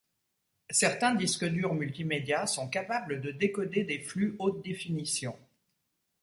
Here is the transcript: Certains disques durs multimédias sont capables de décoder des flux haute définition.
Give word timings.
Certains 0.71 1.13
disques 1.13 1.45
durs 1.45 1.75
multimédias 1.75 2.47
sont 2.47 2.67
capables 2.67 3.21
de 3.21 3.29
décoder 3.29 3.83
des 3.83 3.99
flux 3.99 4.35
haute 4.39 4.63
définition. 4.65 5.37